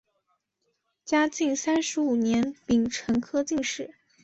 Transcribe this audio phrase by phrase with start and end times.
[1.05, 3.93] 嘉靖三十五年丙辰科进士。